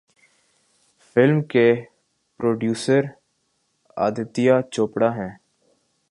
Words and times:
Film 1.15 1.41
کے 1.41 1.65
producer 2.39 3.01
Aditya 3.97 4.53
Chopra 4.71 5.09
ہیں۔ 5.15 5.31